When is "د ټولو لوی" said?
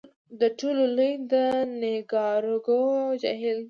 0.39-1.11